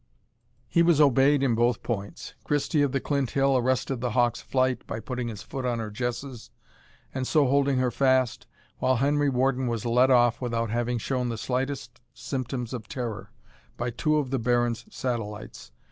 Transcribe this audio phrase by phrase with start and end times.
[0.67, 2.33] He was obeyed in both points.
[2.43, 6.49] Christie of the Clinthill arrested the hawk's flight, by putting his foot on her jesses,
[7.13, 8.47] and so holding her fast,
[8.79, 13.29] while Henry Warden was led off, without having shown the slightest symptoms of terror,
[13.77, 15.71] by two of the Baron's satellites.